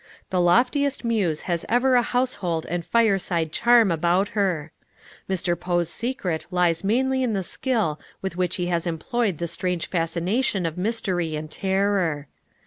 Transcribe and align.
The 0.31 0.41
loftiest 0.41 1.03
muse 1.05 1.41
has 1.41 1.63
ever 1.69 1.93
a 1.93 2.01
household 2.01 2.65
and 2.65 2.83
fireside 2.83 3.51
charm 3.51 3.91
about 3.91 4.29
her. 4.29 4.71
Mr. 5.29 5.55
Poe's 5.55 5.91
secret 5.91 6.47
lies 6.49 6.83
mainly 6.83 7.21
in 7.21 7.33
the 7.33 7.43
skill 7.43 7.99
with 8.19 8.35
which 8.35 8.55
he 8.55 8.65
has 8.65 8.87
employed 8.87 9.37
the 9.37 9.47
strange 9.47 9.85
fascination 9.87 10.65
of 10.65 10.75
mystery 10.75 11.35
and 11.35 11.51
terror. 11.51 12.27